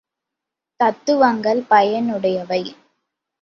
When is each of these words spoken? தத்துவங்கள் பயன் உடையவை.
தத்துவங்கள் 0.79 1.61
பயன் 1.67 2.09
உடையவை. 2.13 2.61